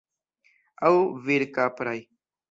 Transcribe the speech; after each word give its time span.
Aŭ 0.87 0.93
virkapraj. 1.27 1.95